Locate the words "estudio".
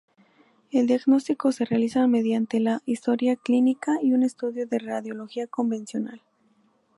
4.23-4.65